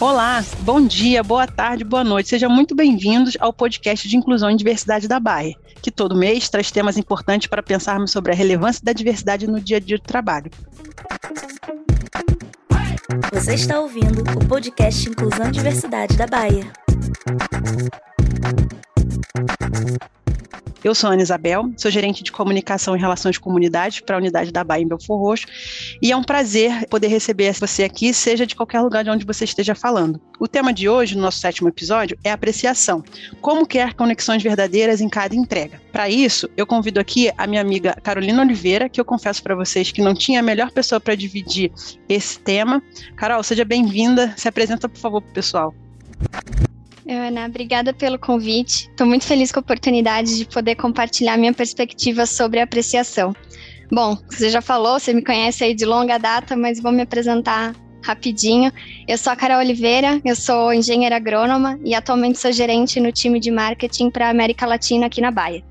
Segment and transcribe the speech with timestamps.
[0.00, 2.28] Olá, bom dia, boa tarde, boa noite.
[2.28, 6.70] Sejam muito bem-vindos ao podcast de Inclusão e Diversidade da Baia, que todo mês traz
[6.70, 10.52] temas importantes para pensarmos sobre a relevância da diversidade no dia a dia do trabalho.
[13.32, 16.72] Você está ouvindo o podcast Inclusão e Diversidade da Baia.
[20.82, 24.52] Eu sou Ana Isabel, sou gerente de comunicação e relações de comunidade para a unidade
[24.52, 25.46] da Bahia em Belfor Roxo,
[26.00, 29.44] e é um prazer poder receber você aqui, seja de qualquer lugar de onde você
[29.44, 30.20] esteja falando.
[30.38, 33.02] O tema de hoje, no nosso sétimo episódio, é apreciação.
[33.40, 35.82] Como criar conexões verdadeiras em cada entrega.
[35.90, 39.90] Para isso, eu convido aqui a minha amiga Carolina Oliveira, que eu confesso para vocês
[39.90, 41.72] que não tinha a melhor pessoa para dividir
[42.08, 42.80] esse tema.
[43.16, 44.32] Carol, seja bem-vinda.
[44.36, 45.74] Se apresenta, por favor, para o pessoal.
[47.08, 48.88] Ana, obrigada pelo convite.
[48.90, 53.34] Estou muito feliz com a oportunidade de poder compartilhar minha perspectiva sobre apreciação.
[53.90, 57.74] Bom, você já falou, você me conhece aí de longa data, mas vou me apresentar
[58.02, 58.70] rapidinho.
[59.06, 63.40] Eu sou a Carol Oliveira, eu sou engenheira agrônoma e atualmente sou gerente no time
[63.40, 65.64] de marketing para a América Latina aqui na Bahia.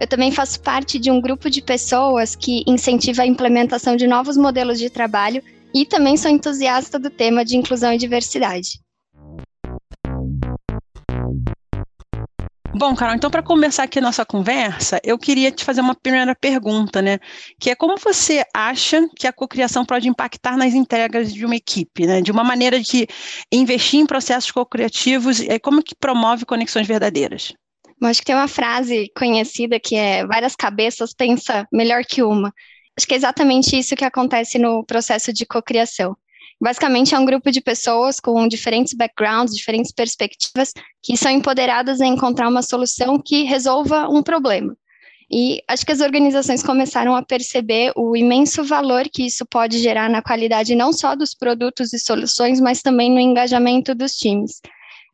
[0.00, 4.38] Eu também faço parte de um grupo de pessoas que incentiva a implementação de novos
[4.38, 5.42] modelos de trabalho
[5.74, 8.80] e também sou entusiasta do tema de inclusão e diversidade.
[12.80, 16.34] Bom, Carol, então para começar aqui a nossa conversa, eu queria te fazer uma primeira
[16.34, 17.18] pergunta, né?
[17.60, 22.06] Que é como você acha que a cocriação pode impactar nas entregas de uma equipe,
[22.06, 22.22] né?
[22.22, 23.06] De uma maneira de
[23.52, 27.52] investir em processos cocriativos, e como que promove conexões verdadeiras?
[28.00, 32.50] Eu acho que tem uma frase conhecida que é várias cabeças pensa melhor que uma.
[32.96, 36.16] Acho que é exatamente isso que acontece no processo de cocriação.
[36.60, 42.06] Basicamente, é um grupo de pessoas com diferentes backgrounds, diferentes perspectivas, que são empoderadas a
[42.06, 44.76] encontrar uma solução que resolva um problema.
[45.32, 50.10] E acho que as organizações começaram a perceber o imenso valor que isso pode gerar
[50.10, 54.60] na qualidade não só dos produtos e soluções, mas também no engajamento dos times.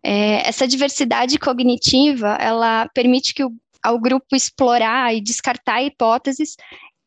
[0.03, 6.57] É, essa diversidade cognitiva, ela permite que o, ao grupo explorar e descartar hipóteses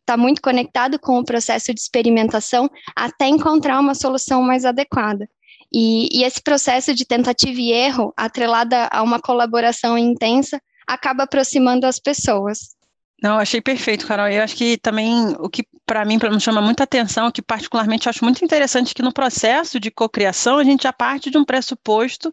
[0.09, 5.30] está muito conectado com o processo de experimentação até encontrar uma solução mais adequada.
[5.72, 11.86] E, e esse processo de tentativa e erro, atrelada a uma colaboração intensa, acaba aproximando
[11.86, 12.75] as pessoas.
[13.22, 14.28] Não, achei perfeito, Carol.
[14.28, 18.07] Eu acho que também o que para mim me chama muita atenção, o que particularmente
[18.07, 22.31] acho muito interessante, que no processo de cocriação a gente já parte de um pressuposto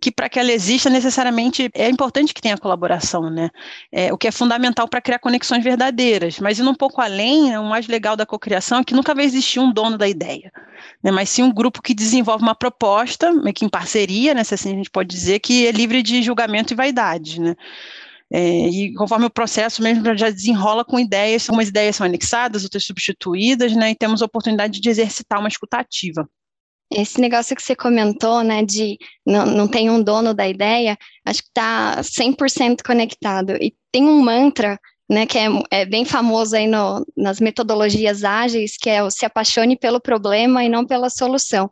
[0.00, 3.50] que para que ela exista necessariamente é importante que tenha colaboração, né?
[3.92, 6.40] É, o que é fundamental para criar conexões verdadeiras.
[6.40, 9.60] Mas indo um pouco além, o mais legal da cocriação é que nunca vai existir
[9.60, 10.52] um dono da ideia,
[11.02, 11.12] né?
[11.12, 14.42] Mas sim um grupo que desenvolve uma proposta, meio que em parceria, né?
[14.42, 17.54] Se assim a gente pode dizer, que é livre de julgamento e vaidade, né?
[18.30, 22.84] É, e conforme o processo mesmo já desenrola com ideias, algumas ideias são anexadas, outras
[22.84, 26.28] substituídas, né, e temos a oportunidade de exercitar uma escutativa.
[26.90, 31.42] Esse negócio que você comentou, né, de não, não tem um dono da ideia, acho
[31.42, 33.52] que está 100% conectado.
[33.60, 34.78] E tem um mantra,
[35.08, 39.24] né, que é, é bem famoso aí no, nas metodologias ágeis, que é o se
[39.24, 41.70] apaixone pelo problema e não pela solução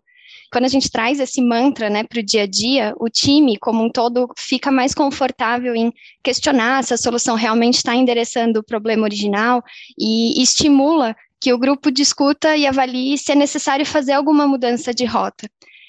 [0.51, 3.84] quando a gente traz esse mantra né, para o dia a dia, o time como
[3.84, 5.93] um todo fica mais confortável em
[6.23, 9.62] questionar se a solução realmente está endereçando o problema original
[9.99, 15.05] e estimula que o grupo discuta e avalie se é necessário fazer alguma mudança de
[15.05, 15.49] rota.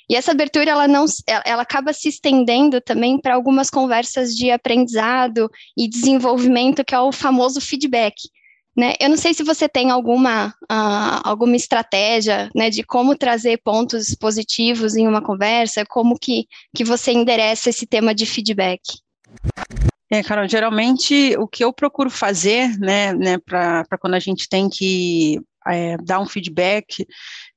[0.09, 1.05] E essa abertura ela não
[1.45, 7.11] ela acaba se estendendo também para algumas conversas de aprendizado e desenvolvimento, que é o
[7.11, 8.15] famoso feedback,
[8.77, 8.93] né?
[8.99, 14.13] Eu não sei se você tem alguma, uh, alguma estratégia né, de como trazer pontos
[14.13, 16.45] positivos em uma conversa, como que,
[16.75, 18.81] que você endereça esse tema de feedback.
[20.09, 24.69] É, Carol, geralmente o que eu procuro fazer, né, né para quando a gente tem
[24.69, 27.05] que é, dar um feedback,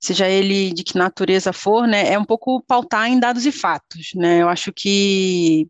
[0.00, 4.10] seja ele de que natureza for, né, é um pouco pautar em dados e fatos,
[4.16, 5.68] né, eu acho que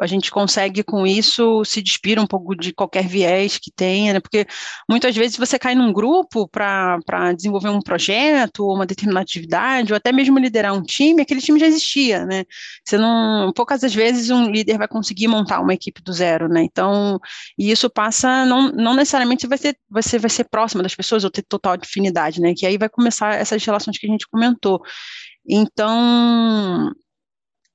[0.00, 4.20] a gente consegue com isso se despir um pouco de qualquer viés que tenha, né?
[4.20, 4.46] porque
[4.88, 9.96] muitas vezes você cai num grupo para desenvolver um projeto ou uma determinada atividade, ou
[9.96, 12.44] até mesmo liderar um time, aquele time já existia, né?
[12.84, 16.62] Você não, poucas das vezes um líder vai conseguir montar uma equipe do zero, né?
[16.62, 17.18] Então,
[17.58, 21.30] e isso passa, não, não necessariamente vai ser, você vai ser próximo das pessoas ou
[21.30, 22.54] ter total afinidade, né?
[22.54, 24.82] Que aí vai começar essas relações que a gente comentou.
[25.48, 26.92] Então,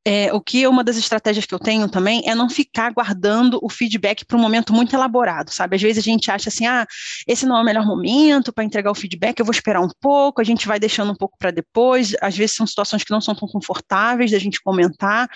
[0.06, 3.70] é, o que uma das estratégias que eu tenho também é não ficar guardando o
[3.70, 5.76] feedback para um momento muito elaborado, sabe?
[5.76, 6.88] Às vezes a gente acha assim, ah,
[7.28, 10.42] esse não é o melhor momento para entregar o feedback, eu vou esperar um pouco,
[10.42, 12.16] a gente vai deixando um pouco para depois.
[12.22, 15.30] Às vezes são situações que não são tão confortáveis da gente comentar.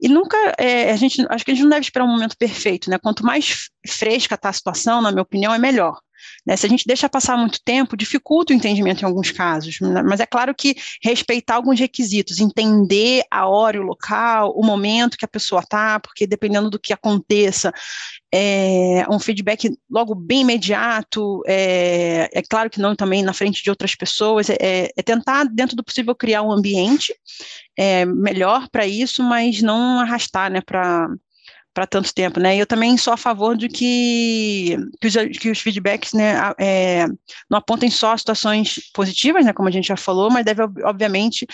[0.00, 2.88] E nunca, é, a gente, acho que a gente não deve esperar um momento perfeito,
[2.88, 2.98] né?
[2.98, 5.98] Quanto mais fresca está a situação, na minha opinião, é melhor.
[6.46, 6.56] Né?
[6.56, 10.02] Se a gente deixa passar muito tempo, dificulta o entendimento em alguns casos, né?
[10.02, 15.24] mas é claro que respeitar alguns requisitos, entender a hora, o local, o momento que
[15.24, 17.72] a pessoa está, porque dependendo do que aconteça,
[18.32, 23.70] é, um feedback logo bem imediato, é, é, claro que não também na frente de
[23.70, 27.14] outras pessoas, é, é tentar, dentro do possível, criar um ambiente
[27.76, 31.08] é, melhor para isso, mas não arrastar né, para
[31.74, 32.56] para tanto tempo, né?
[32.56, 37.06] Eu também sou a favor de que, que, os, que os feedbacks, né, é,
[37.48, 41.46] não apontem só situações positivas, né, como a gente já falou, mas deve, obviamente,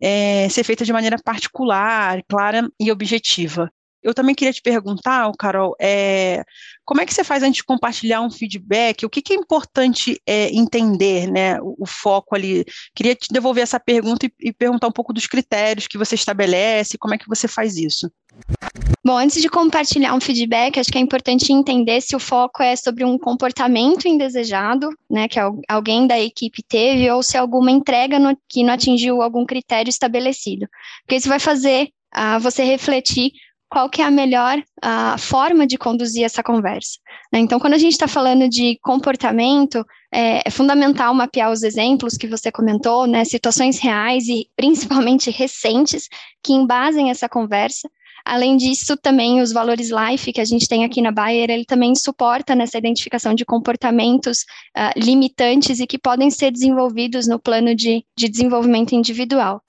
[0.00, 3.72] é, ser feita de maneira particular, clara e objetiva.
[4.02, 6.42] Eu também queria te perguntar, Carol, é,
[6.84, 9.04] como é que você faz antes de compartilhar um feedback?
[9.04, 11.60] O que, que é importante é, entender, né?
[11.60, 12.64] O, o, foco ali.
[12.94, 16.98] Queria te devolver essa pergunta e, e, perguntar um pouco dos critérios que você estabelece,
[16.98, 18.10] como é que você faz isso?
[19.04, 22.76] Bom, antes de compartilhar um feedback, acho que é importante entender se o foco é
[22.76, 25.38] sobre um comportamento indesejado, né, que
[25.68, 29.88] alguém da equipe teve, ou se é alguma entrega no, que não atingiu algum critério
[29.88, 30.66] estabelecido.
[31.02, 33.32] Porque isso vai fazer uh, você refletir
[33.70, 36.98] qual que é a melhor a forma de conduzir essa conversa.
[37.32, 37.38] Né?
[37.38, 42.26] Então, quando a gente está falando de comportamento, é, é, fundamental mapear os exemplos que
[42.26, 46.08] você comentou, né, situações reais e principalmente recentes
[46.42, 47.88] que embasem essa conversa.
[48.24, 51.94] Além disso, também os valores LIFE que a gente tem aqui na Bayer, ele também
[51.94, 54.44] suporta nessa identificação de comportamentos
[54.76, 59.62] uh, limitantes e que podem ser desenvolvidos no plano de, de desenvolvimento individual.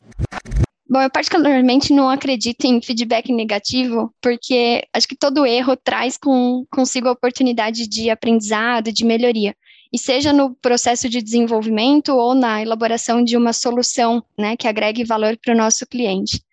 [0.92, 6.66] Bom, eu particularmente não acredito em feedback negativo, porque acho que todo erro traz com,
[6.70, 9.56] consigo a oportunidade de aprendizado, de melhoria.
[9.94, 15.06] E seja no processo de desenvolvimento ou na elaboração de uma solução né, que agregue
[15.06, 16.44] valor para o nosso cliente.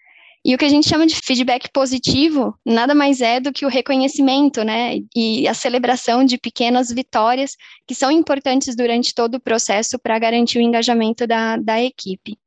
[0.44, 3.68] E o que a gente chama de feedback positivo nada mais é do que o
[3.68, 7.56] reconhecimento, né, e a celebração de pequenas vitórias
[7.88, 12.38] que são importantes durante todo o processo para garantir o engajamento da, da equipe.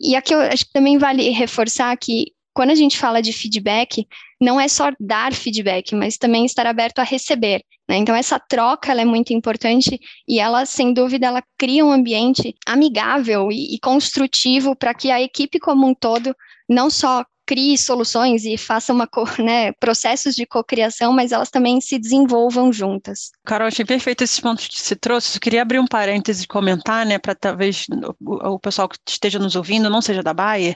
[0.00, 4.06] E aqui eu acho que também vale reforçar que quando a gente fala de feedback,
[4.40, 7.62] não é só dar feedback, mas também estar aberto a receber.
[7.86, 7.98] Né?
[7.98, 13.52] Então, essa troca é muito importante e ela, sem dúvida, ela cria um ambiente amigável
[13.52, 16.34] e, e construtivo para que a equipe como um todo
[16.66, 19.08] não só crie soluções e faça uma,
[19.38, 23.30] né, processos de cocriação, mas elas também se desenvolvam juntas.
[23.44, 25.36] Carol, achei perfeito esses pontos que você trouxe.
[25.36, 27.86] Eu queria abrir um parêntese e comentar, né, para talvez
[28.20, 30.74] o, o, pessoal que esteja nos ouvindo não seja da Bayer.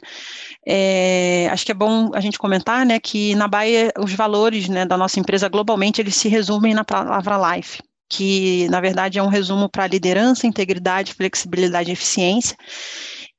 [0.66, 4.86] É, acho que é bom a gente comentar, né, que na Bayer os valores, né,
[4.86, 7.80] da nossa empresa globalmente eles se resumem na palavra life
[8.12, 12.56] que na verdade é um resumo para liderança, integridade, flexibilidade e eficiência.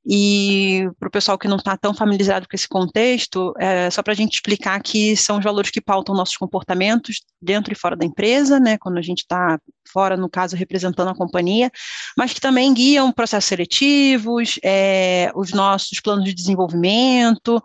[0.06, 4.14] E para o pessoal que não está tão familiarizado com esse contexto, é só para
[4.14, 8.06] a gente explicar que são os valores que pautam nossos comportamentos dentro e fora da
[8.06, 9.60] empresa, né, quando a gente está
[9.92, 11.70] fora, no caso, representando a companhia,
[12.18, 17.62] mas que também guiam processos seletivos, é, os nossos planos de desenvolvimento.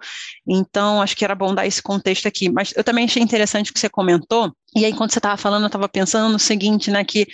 [0.47, 2.51] Então, acho que era bom dar esse contexto aqui.
[2.51, 5.63] Mas eu também achei interessante o que você comentou, e aí, quando você estava falando,
[5.63, 7.27] eu estava pensando no seguinte, né, que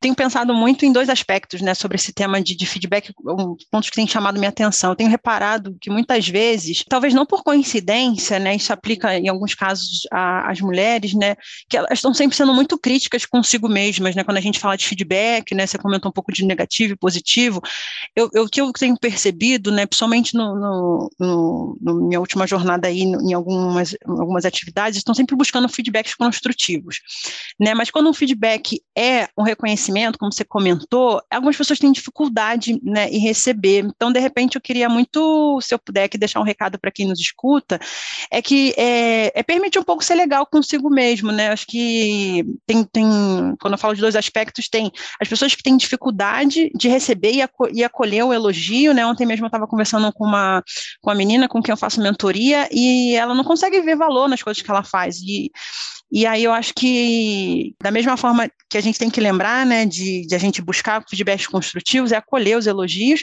[0.00, 3.90] tenho pensado muito em dois aspectos, né, sobre esse tema de, de feedback, um, pontos
[3.90, 4.90] que têm chamado minha atenção.
[4.90, 9.54] Eu tenho reparado que muitas vezes, talvez não por coincidência, né, isso aplica em alguns
[9.54, 11.34] casos às mulheres, né,
[11.68, 14.86] que elas estão sempre sendo muito críticas consigo mesmas, né, quando a gente fala de
[14.86, 17.60] feedback, né, você comentou um pouco de negativo e positivo,
[18.14, 22.46] eu, eu, o que eu tenho percebido, né, principalmente no, no, no, no minha última
[22.46, 27.00] jornada aí, em algumas, algumas atividades, estão sempre buscando feedbacks construtivos,
[27.58, 31.90] né, mas quando um feedback é um reconhecimento conhecimento, como você comentou, algumas pessoas têm
[31.90, 33.84] dificuldade né, em receber.
[33.84, 37.06] Então, de repente, eu queria muito, se eu puder aqui deixar um recado para quem
[37.06, 37.78] nos escuta,
[38.30, 41.48] é que é, é, permitir um pouco ser legal consigo mesmo, né?
[41.48, 43.06] Acho que tem, tem,
[43.60, 47.42] quando eu falo de dois aspectos, tem as pessoas que têm dificuldade de receber e,
[47.42, 49.06] aco e acolher o elogio, né?
[49.06, 50.62] Ontem mesmo eu estava conversando com uma,
[51.00, 54.42] com uma menina com quem eu faço mentoria e ela não consegue ver valor nas
[54.42, 55.18] coisas que ela faz.
[55.20, 55.50] E,
[56.10, 59.84] e aí eu acho que, da mesma forma que a gente tem que lembrar, né,
[59.84, 63.22] de, de a gente buscar feedbacks construtivos, é acolher os elogios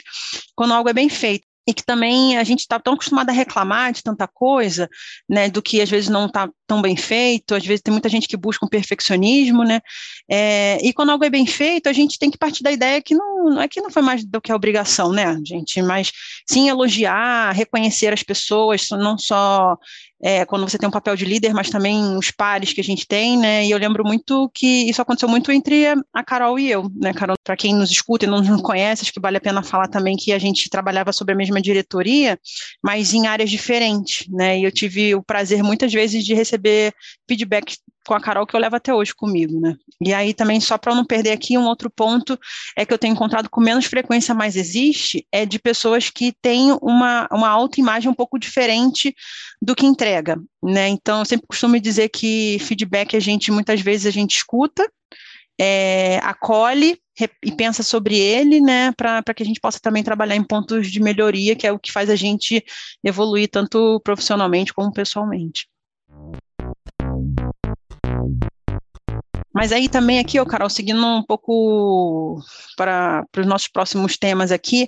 [0.54, 1.44] quando algo é bem feito.
[1.68, 4.88] E que também a gente está tão acostumado a reclamar de tanta coisa,
[5.28, 8.28] né, do que às vezes não está tão bem feito, às vezes tem muita gente
[8.28, 9.80] que busca um perfeccionismo, né,
[10.30, 13.16] é, e quando algo é bem feito, a gente tem que partir da ideia que
[13.16, 16.12] não, não é que não foi mais do que a obrigação, né, gente, mas
[16.48, 19.76] sim elogiar, reconhecer as pessoas, não só
[20.26, 23.06] é, quando você tem um papel de líder, mas também os pares que a gente
[23.06, 23.64] tem, né?
[23.64, 27.36] E eu lembro muito que isso aconteceu muito entre a Carol e eu, né, Carol?
[27.44, 30.16] Para quem nos escuta e não nos conhece, acho que vale a pena falar também
[30.16, 32.36] que a gente trabalhava sobre a mesma diretoria,
[32.82, 34.58] mas em áreas diferentes, né?
[34.58, 36.92] E eu tive o prazer muitas vezes de receber
[37.28, 37.76] feedback
[38.06, 39.74] com a Carol que eu levo até hoje comigo, né?
[40.00, 42.38] E aí também, só para não perder aqui, um outro ponto
[42.76, 46.72] é que eu tenho encontrado com menos frequência, mas existe, é de pessoas que têm
[46.80, 49.14] uma, uma autoimagem um pouco diferente
[49.60, 50.88] do que entrega, né?
[50.88, 54.88] Então, eu sempre costumo dizer que feedback a gente, muitas vezes, a gente escuta,
[55.58, 56.98] é, acolhe
[57.42, 61.00] e pensa sobre ele, né, para que a gente possa também trabalhar em pontos de
[61.00, 62.62] melhoria, que é o que faz a gente
[63.02, 65.66] evoluir tanto profissionalmente como pessoalmente.
[69.56, 72.38] Mas aí também aqui, ó, Carol, seguindo um pouco
[72.76, 74.86] para, os nossos próximos temas aqui,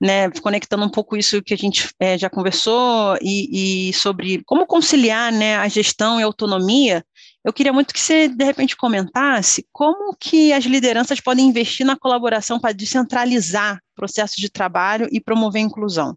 [0.00, 4.66] né, conectando um pouco isso que a gente é, já conversou e, e, sobre como
[4.66, 7.06] conciliar, né, a gestão e a autonomia,
[7.44, 11.96] eu queria muito que você, de repente, comentasse como que as lideranças podem investir na
[11.96, 16.16] colaboração para descentralizar processos de trabalho e promover inclusão.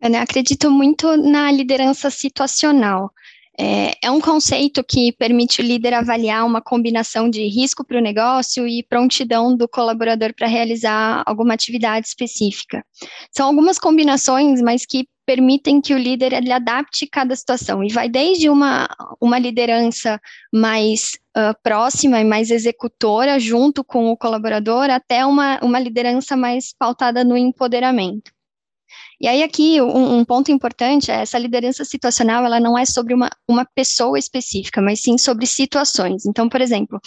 [0.00, 3.12] Eu acredito muito na liderança situacional.
[3.60, 8.02] É, é, um conceito que permite o líder avaliar uma combinação de risco para o
[8.02, 12.84] negócio e prontidão do colaborador para realizar alguma atividade específica.
[13.32, 18.08] São algumas combinações, mas que permitem que o líder ele adapte cada situação e vai
[18.08, 18.88] desde uma,
[19.20, 20.18] uma liderança
[20.54, 26.72] mais uh, próxima e mais executora junto com o colaborador até uma, uma liderança mais
[26.78, 28.30] pautada no empoderamento.
[29.20, 33.14] E aí aqui um, um, ponto importante é essa liderança situacional, ela não é sobre
[33.14, 36.24] uma, uma pessoa específica, mas sim sobre situações.
[36.24, 37.00] Então, por exemplo,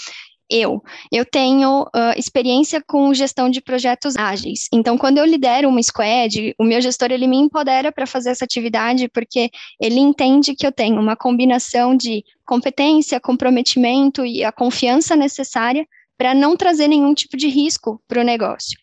[0.51, 4.67] eu, eu tenho uh, experiência com gestão de projetos ágeis.
[4.73, 8.43] Então, quando eu lidero uma squad, o meu gestor ele me empodera para fazer essa
[8.43, 9.49] atividade porque
[9.79, 15.87] ele entende que eu tenho uma combinação de competência, comprometimento e a confiança necessária
[16.17, 18.77] para não trazer nenhum tipo de risco para o negócio.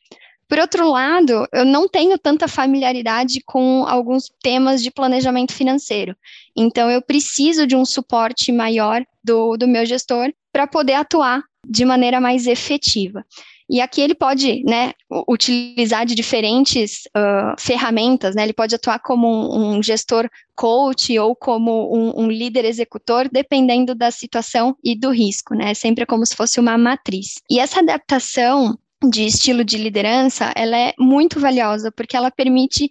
[0.49, 6.17] Por outro lado, eu não tenho tanta familiaridade com alguns temas de planejamento financeiro.
[6.57, 11.85] Então, eu preciso de um suporte maior do, do meu gestor para poder atuar de
[11.85, 13.25] maneira mais efetiva.
[13.71, 14.93] E aqui ele pode né,
[15.29, 18.45] utilizar de diferentes uh, ferramentas, né?
[18.45, 20.27] ele pode atuar como um, um gestor
[20.57, 25.75] coach ou como um, um, líder executor, dependendo da situação e do risco, né?
[25.75, 27.35] Sempre como se fosse uma matriz.
[27.51, 32.91] E essa adaptação de estilo de liderança, ela é muito valiosa, porque ela permite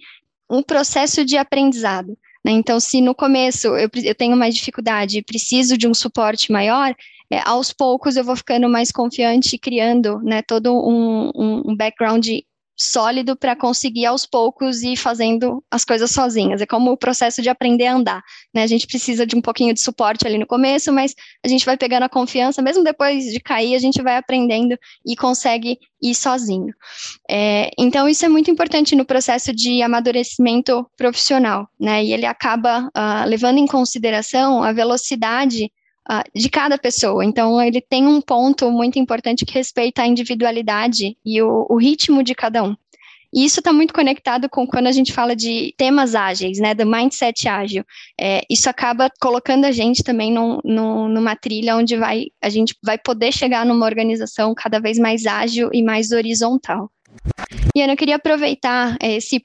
[0.50, 2.18] um processo de aprendizado.
[2.44, 2.52] Né?
[2.54, 6.96] Então, se no começo eu, eu tenho mais dificuldade e preciso de um suporte maior,
[7.30, 12.26] é, aos poucos eu vou ficando mais confiante, criando né, todo um, um, um background
[12.78, 16.62] sólido para conseguir aos poucos ir fazendo as coisas sozinhas.
[16.62, 18.22] É como o processo de aprender a andar,
[18.54, 18.62] né?
[18.62, 21.76] A gente precisa de um pouquinho de suporte ali no começo, mas a gente vai
[21.76, 26.74] pegando a confiança, mesmo depois de cair, a gente vai aprendendo e consegue ir sozinho.
[27.30, 32.04] É, então, isso é muito importante no processo de amadurecimento profissional, né?
[32.04, 35.72] E ele acaba uh, levando em consideração a velocidade
[36.10, 37.24] uh, de cada pessoa.
[37.24, 42.24] Então, ele tem um ponto muito importante que respeita a individualidade e o, o ritmo
[42.24, 42.76] de cada um.
[43.34, 46.86] E isso está muito conectado com quando a gente fala de temas ágeis, né, do
[46.86, 47.84] mindset ágil.
[48.20, 52.74] É, isso acaba colocando a gente também num, num, numa trilha onde vai, a gente
[52.84, 56.90] vai poder chegar numa organização cada vez mais ágil e mais horizontal.
[57.76, 59.44] E Ana, eu queria aproveitar é, esse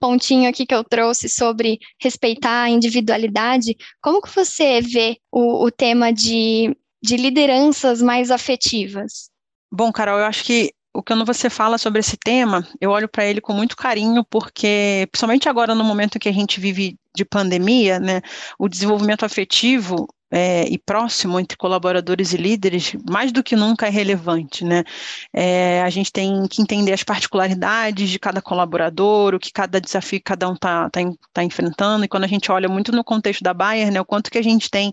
[0.00, 5.70] pontinho aqui que eu trouxe sobre respeitar a individualidade, como que você vê o, o
[5.70, 9.30] tema de, de lideranças mais afetivas?
[9.70, 13.24] Bom, Carol, eu acho que o que você fala sobre esse tema, eu olho para
[13.24, 18.00] ele com muito carinho, porque, principalmente agora no momento que a gente vive de pandemia,
[18.00, 18.20] né,
[18.58, 23.90] o desenvolvimento afetivo é, e próximo entre colaboradores e líderes, mais do que nunca é
[23.90, 24.84] relevante, né?
[25.32, 30.20] É, a gente tem que entender as particularidades de cada colaborador, o que cada desafio
[30.20, 31.00] que cada um está tá,
[31.32, 34.30] tá enfrentando, e quando a gente olha muito no contexto da Bayer, né, o quanto
[34.30, 34.92] que a gente tem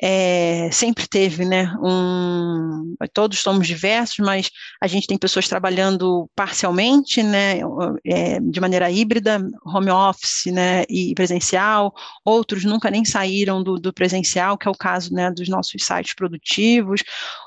[0.00, 4.50] é, sempre teve, né, um, todos somos diversos, mas
[4.80, 7.60] a gente tem pessoas trabalhando parcialmente, né,
[8.06, 11.92] é, de maneira híbrida, home office, né, e presencial,
[12.24, 16.14] outros nunca nem saíram do, do presencial, que é o caso, né, dos nossos sites
[16.14, 17.02] produtivos,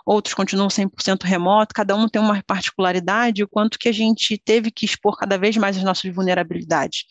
[0.05, 4.71] outros continuam 100% remoto, cada um tem uma particularidade, o quanto que a gente teve
[4.71, 7.05] que expor cada vez mais as nossas vulnerabilidades,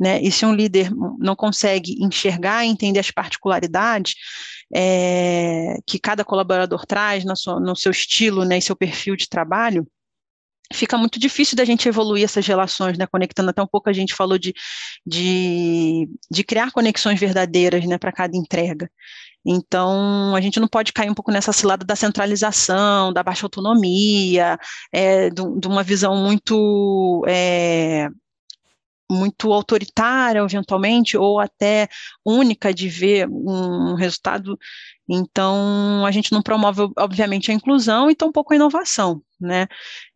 [0.00, 4.14] né, e se um líder não consegue enxergar entender as particularidades,
[4.74, 7.36] é, que cada colaborador traz no
[7.76, 9.86] seu, estilo né, e seu perfil de trabalho,
[10.72, 14.14] fica muito difícil da gente evoluir essas relações, né, conectando até um pouco a gente
[14.14, 14.52] falou de,
[15.06, 18.90] de, de criar conexões verdadeiras, né, para cada entrega.
[19.48, 24.58] Então, a gente não pode cair um pouco nessa cilada da centralização, da baixa autonomia,
[24.92, 28.08] é, de, de, uma visão muito é,
[29.10, 31.88] muito autoritária, eventualmente, ou até
[32.24, 34.58] única de ver um resultado.
[35.08, 39.68] Então, a gente não promove, obviamente, a inclusão e tampouco a inovação, né?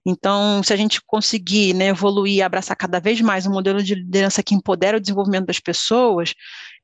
[0.04, 4.42] Então, se a gente conseguir né, evoluir, abraçar cada vez mais um modelo de liderança
[4.42, 6.34] que empodera o desenvolvimento das pessoas,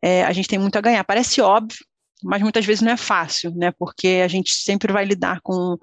[0.02, 1.02] é, a gente tem muito a ganhar.
[1.04, 1.78] Parece óbvio,
[2.22, 3.72] mas muitas vezes não é fácil, né?
[3.78, 5.76] Porque a gente sempre vai lidar com,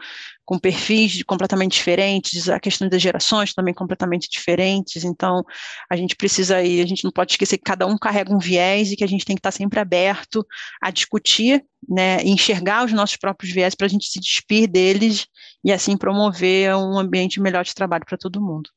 [0.44, 5.44] com perfis completamente diferentes, a questão das gerações também completamente diferentes, então
[5.90, 8.92] a gente precisa aí, a gente não pode esquecer que cada um carrega um viés
[8.92, 10.46] e que a gente tem que estar sempre aberto
[10.82, 15.28] a discutir, né, e enxergar os nossos próprios viés para a gente se despir deles
[15.64, 18.70] e assim promover um ambiente melhor de trabalho para todo mundo.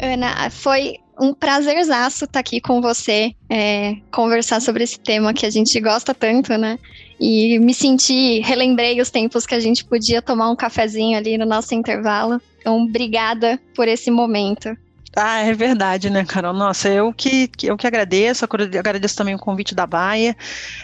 [0.00, 5.46] Ana, foi um prazerzaço estar tá aqui com você, é, conversar sobre esse tema que
[5.46, 6.78] a gente gosta tanto, né?
[7.18, 11.46] E me senti, relembrei os tempos que a gente podia tomar um cafezinho ali no
[11.46, 12.40] nosso intervalo.
[12.58, 14.76] Então, obrigada por esse momento.
[15.16, 16.52] Ah, é verdade, né, Carol?
[16.52, 20.36] Nossa, eu que, eu que agradeço, agradeço também o convite da Baia.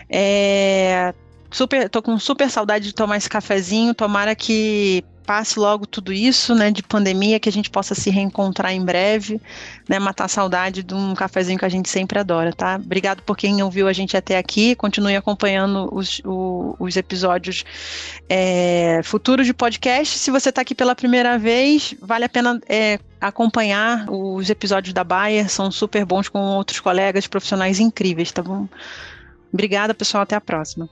[0.08, 1.12] É,
[1.50, 3.92] super, tô com super saudade de tomar esse cafezinho.
[3.92, 8.72] Tomara que passe logo tudo isso, né, de pandemia, que a gente possa se reencontrar
[8.72, 9.40] em breve,
[9.88, 12.74] né, matar a saudade de um cafezinho que a gente sempre adora, tá?
[12.74, 17.64] Obrigado por quem ouviu a gente até aqui, continue acompanhando os, o, os episódios
[18.28, 20.18] é, futuros de podcast.
[20.18, 25.04] Se você está aqui pela primeira vez, vale a pena é, acompanhar os episódios da
[25.04, 28.66] Baia, são super bons com outros colegas profissionais incríveis, tá bom?
[29.52, 30.90] Obrigada, pessoal, até a próxima.